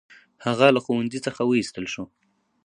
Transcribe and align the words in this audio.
هغه 0.45 0.67
له 0.75 0.79
ښوونځي 0.85 1.19
څخه 1.25 1.41
وایستل 1.45 1.85
شو. 1.93 2.03